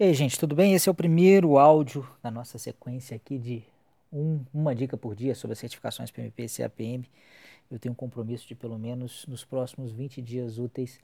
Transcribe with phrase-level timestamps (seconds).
[0.00, 0.74] E aí, gente, tudo bem?
[0.74, 3.64] Esse é o primeiro áudio da nossa sequência aqui de
[4.12, 7.04] um, uma dica por dia sobre as certificações PMP e CAPM.
[7.68, 11.00] Eu tenho um compromisso de, pelo menos nos próximos 20 dias úteis,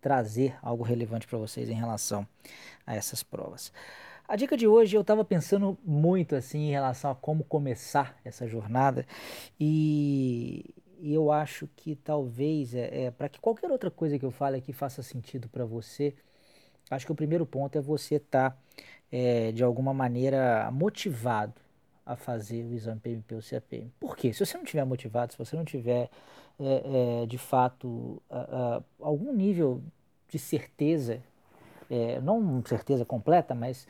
[0.00, 2.26] trazer algo relevante para vocês em relação
[2.86, 3.70] a essas provas.
[4.26, 8.48] A dica de hoje eu estava pensando muito assim em relação a como começar essa
[8.48, 9.06] jornada
[9.60, 10.64] e,
[11.02, 14.72] eu acho que talvez é, é para que qualquer outra coisa que eu fale aqui
[14.72, 16.14] faça sentido para você
[16.90, 18.56] Acho que o primeiro ponto é você estar, tá,
[19.12, 21.54] é, de alguma maneira, motivado
[22.04, 23.92] a fazer o exame PMP ou CAPM.
[24.00, 24.32] Por quê?
[24.32, 26.10] Se você não estiver motivado, se você não tiver,
[26.58, 29.80] é, é, de fato, a, a, algum nível
[30.28, 31.22] de certeza,
[32.22, 33.84] não certeza completa, mas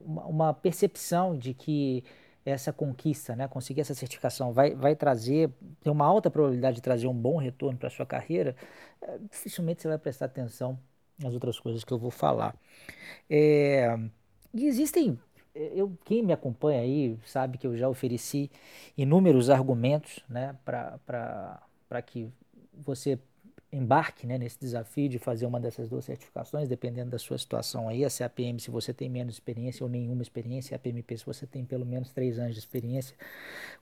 [0.00, 2.04] uma, uma percepção de que
[2.46, 5.50] essa conquista, né, conseguir essa certificação vai, vai trazer,
[5.82, 8.54] tem uma alta probabilidade de trazer um bom retorno para a sua carreira,
[9.30, 10.78] dificilmente você vai prestar atenção
[11.24, 12.54] as outras coisas que eu vou falar.
[13.28, 13.98] É,
[14.54, 15.18] e existem,
[15.54, 18.50] eu, quem me acompanha aí sabe que eu já ofereci
[18.96, 22.28] inúmeros argumentos né, para que
[22.84, 23.18] você
[23.70, 28.04] embarque né, nesse desafio de fazer uma dessas duas certificações, dependendo da sua situação aí,
[28.04, 31.64] a CAPM se você tem menos experiência ou nenhuma experiência, a PMP se você tem
[31.64, 33.14] pelo menos três anos de experiência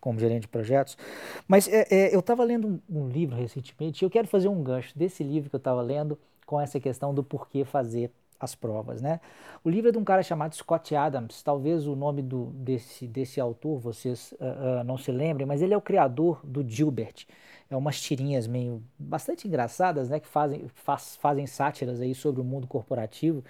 [0.01, 0.99] como gerente de projetos.
[1.47, 4.63] Mas é, é, eu estava lendo um, um livro recentemente e eu quero fazer um
[4.63, 9.01] gancho desse livro que eu estava lendo com essa questão do porquê fazer as provas,
[9.01, 9.21] né?
[9.65, 13.41] O livro é de um cara chamado Scott Adams, talvez o nome do, desse, desse
[13.41, 17.27] autor vocês uh, uh, não se lembrem, mas ele é o criador do Gilbert.
[17.69, 20.21] É umas tirinhas meio bastante engraçadas, né?
[20.21, 23.43] Que fazem, faz, fazem sátiras aí sobre o mundo corporativo.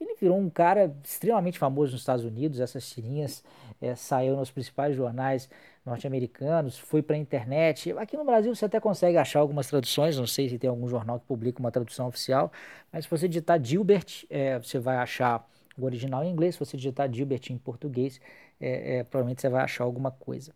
[0.00, 3.44] Ele virou um cara extremamente famoso nos Estados Unidos, essas tirinhas
[3.80, 5.48] é, saiu nos principais jornais
[5.84, 7.92] norte-americanos, foi para a internet.
[7.98, 11.18] Aqui no Brasil você até consegue achar algumas traduções, não sei se tem algum jornal
[11.20, 12.50] que publica uma tradução oficial,
[12.92, 15.46] mas se você digitar Gilbert, é, você vai achar
[15.78, 18.20] o original em inglês, se você digitar Gilbert em português,
[18.60, 20.52] é, é, provavelmente você vai achar alguma coisa.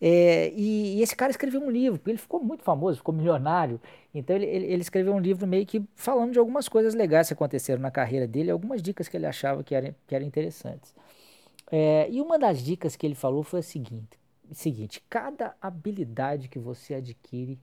[0.00, 3.80] É, e, e, esse cara escreveu um livro, ele ficou muito famoso, ficou milionário,
[4.14, 7.34] então ele, ele, ele, escreveu um livro meio que falando de algumas coisas legais que
[7.34, 10.94] aconteceram na carreira dele, algumas dicas que ele achava que eram, que eram interessantes.
[11.70, 14.18] É, e uma das dicas que ele falou foi a seguinte,
[14.52, 17.58] seguinte: cada habilidade que você adquire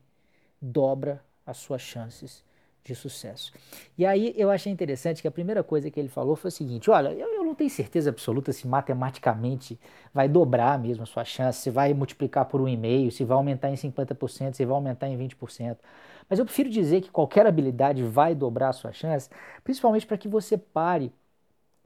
[0.61, 2.43] dobra as suas chances
[2.83, 3.51] de sucesso.
[3.97, 6.89] E aí eu achei interessante que a primeira coisa que ele falou foi o seguinte:
[6.89, 9.79] olha, eu, eu não tenho certeza absoluta se matematicamente
[10.13, 13.69] vai dobrar mesmo a sua chance, se vai multiplicar por um e-mail, se vai aumentar
[13.69, 15.77] em 50%, se vai aumentar em 20%.
[16.29, 19.29] Mas eu prefiro dizer que qualquer habilidade vai dobrar a sua chance,
[19.63, 21.11] principalmente para que você pare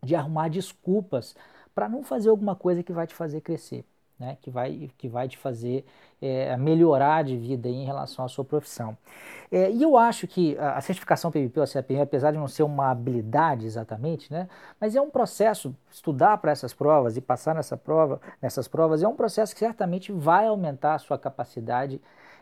[0.04, 1.36] de arrumar desculpas
[1.74, 3.86] para não fazer alguma coisa que vai te fazer crescer.
[4.20, 5.84] Né, que, vai, que vai te fazer
[6.22, 8.96] é, melhorar de vida em relação à sua profissão.
[9.52, 12.92] É, e eu acho que a certificação PMP ou CAPM, apesar de não ser uma
[12.92, 14.48] habilidade exatamente, né,
[14.80, 19.08] mas é um processo, estudar para essas provas e passar nessa prova, nessas provas, é
[19.08, 22.00] um processo que certamente vai aumentar a sua capacidade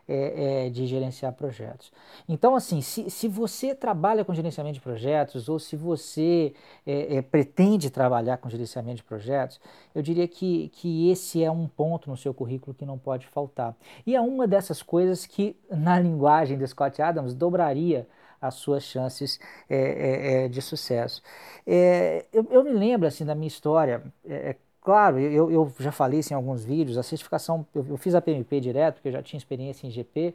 [0.07, 1.91] é, é, de gerenciar projetos.
[2.27, 6.53] Então, assim, se, se você trabalha com gerenciamento de projetos ou se você
[6.85, 9.59] é, é, pretende trabalhar com gerenciamento de projetos,
[9.93, 13.75] eu diria que, que esse é um ponto no seu currículo que não pode faltar.
[14.05, 18.07] E é uma dessas coisas que, na linguagem de Scott Adams, dobraria
[18.41, 19.39] as suas chances
[19.69, 21.21] é, é, é, de sucesso.
[21.65, 26.19] É, eu, eu, me lembro assim da minha história é, Claro, eu, eu já falei
[26.19, 29.21] isso em alguns vídeos, a certificação, eu, eu fiz a PMP direto, porque eu já
[29.21, 30.33] tinha experiência em GP,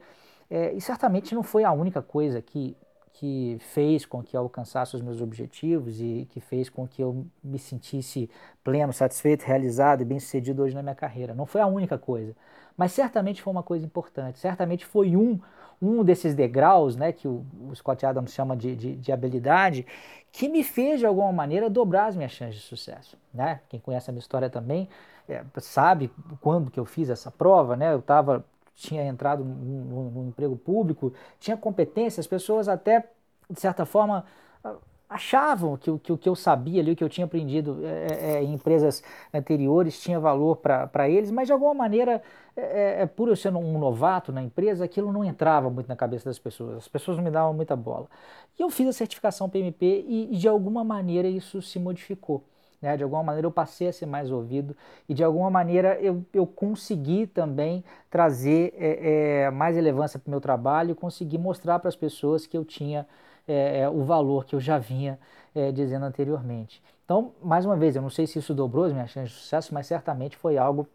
[0.48, 2.76] é, e certamente não foi a única coisa que,
[3.18, 7.26] que fez com que eu alcançasse os meus objetivos e que fez com que eu
[7.42, 8.28] me sentisse
[8.62, 11.34] pleno, satisfeito, realizado e bem sucedido hoje na minha carreira.
[11.34, 12.36] Não foi a única coisa,
[12.76, 15.40] mas certamente foi uma coisa importante, certamente foi um
[15.80, 17.44] um desses degraus, né, que o,
[17.74, 19.86] Scott Adams chama de, de, de, habilidade,
[20.32, 23.18] que me fez de alguma maneira dobrar as minhas chances de sucesso.
[23.32, 23.60] Né?
[23.68, 24.88] Quem conhece a minha história também
[25.28, 26.10] é, sabe
[26.40, 27.92] quando que eu fiz essa prova, né?
[27.92, 28.44] Eu tava,
[28.76, 33.08] tinha entrado no emprego público, tinha competência, as pessoas até,
[33.50, 34.24] de certa forma,
[35.08, 38.32] achavam que, que o que eu sabia ali, o que eu tinha aprendido é, é,
[38.36, 39.02] é em empresas
[39.32, 42.22] anteriores tinha valor para eles, mas de alguma maneira,
[42.56, 42.60] é,
[43.00, 46.24] é, é, por eu ser um novato na empresa, aquilo não entrava muito na cabeça
[46.24, 48.08] das pessoas, as pessoas não me davam muita bola.
[48.58, 52.42] E eu fiz a certificação PMP e, e de alguma maneira isso se modificou.
[52.80, 52.96] Né?
[52.96, 54.76] De alguma maneira eu passei a ser mais ouvido
[55.08, 60.30] e de alguma maneira eu, eu consegui também trazer é, é, mais relevância para o
[60.30, 63.06] meu trabalho, consegui mostrar para as pessoas que eu tinha
[63.48, 65.18] é, é, o valor que eu já vinha
[65.54, 66.82] é, dizendo anteriormente.
[67.04, 69.72] Então, mais uma vez, eu não sei se isso dobrou as minhas chances de sucesso,
[69.72, 70.88] mas certamente foi algo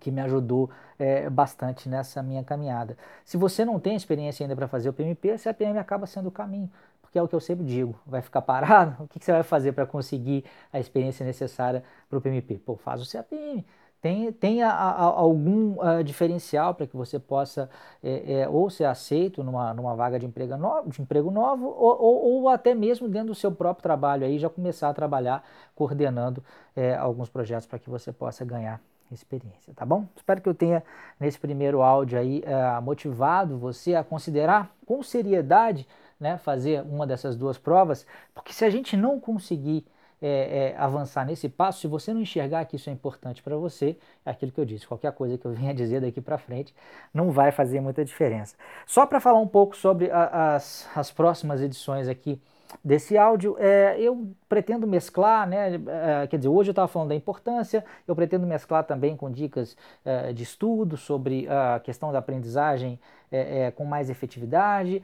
[0.00, 0.68] que me ajudou
[0.98, 2.96] é, bastante nessa minha caminhada.
[3.24, 6.32] Se você não tem experiência ainda para fazer o PMP, a CPM acaba sendo o
[6.32, 6.68] caminho,
[7.10, 8.96] porque é o que eu sempre digo, vai ficar parado?
[9.02, 12.58] O que, você vai fazer para conseguir a experiência necessária para o PMP?
[12.58, 13.64] Pô, faz o CAPM,
[14.00, 17.68] tem, tenha algum uh, diferencial para que você possa
[18.02, 22.00] é, é, ou ser aceito numa, numa vaga de emprego, novo, de emprego novo ou,
[22.00, 26.42] ou, ou, até mesmo dentro do seu próprio trabalho aí já começar a trabalhar coordenando
[26.76, 28.80] é, alguns projetos para que você possa ganhar
[29.12, 30.06] experiência, tá bom?
[30.16, 30.84] Espero que eu tenha
[31.18, 32.44] nesse primeiro áudio aí
[32.80, 35.84] motivado você a considerar com seriedade
[36.20, 39.86] né, fazer uma dessas duas provas, porque se a gente não conseguir
[40.22, 43.96] é, é, avançar nesse passo, se você não enxergar que isso é importante para você,
[44.24, 46.74] é aquilo que eu disse, qualquer coisa que eu venha dizer daqui para frente
[47.12, 48.54] não vai fazer muita diferença.
[48.86, 52.40] Só para falar um pouco sobre a, as, as próximas edições aqui
[52.84, 55.74] desse áudio, é, eu pretendo mesclar, né,
[56.22, 59.76] é, quer dizer, hoje eu estava falando da importância, eu pretendo mesclar também com dicas
[60.04, 62.98] é, de estudo sobre a questão da aprendizagem
[63.32, 65.00] é, é com mais efetividade,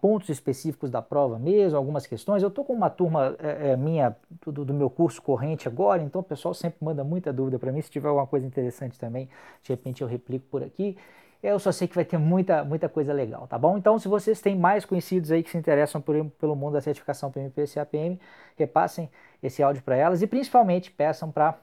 [0.00, 2.42] pontos específicos da prova mesmo, algumas questões.
[2.42, 6.24] Eu estou com uma turma é, minha do, do, meu curso corrente agora, então o
[6.24, 7.80] pessoal sempre manda muita dúvida para mim.
[7.80, 9.28] Se tiver alguma coisa interessante também,
[9.62, 10.96] de repente eu replico por aqui.
[11.42, 13.78] Eu só sei que vai ter muita, muita coisa legal, tá bom?
[13.78, 17.30] Então, se vocês têm mais conhecidos aí que se interessam por, pelo mundo da certificação
[17.30, 18.20] PMP e CAPM,
[18.56, 19.08] repassem
[19.42, 21.56] esse áudio para elas e principalmente peçam para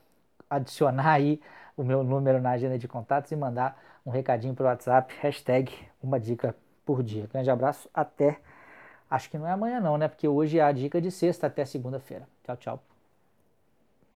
[0.50, 1.42] adicionar aí
[1.76, 5.72] o meu número na agenda de contatos e mandar um recadinho para o WhatsApp, hashtag
[6.02, 6.56] uma dica
[6.86, 7.28] por dia.
[7.32, 8.40] Grande abraço, até.
[9.10, 10.08] Acho que não é amanhã não, né?
[10.08, 12.28] Porque hoje é a dica de sexta até segunda-feira.
[12.44, 12.95] Tchau, tchau.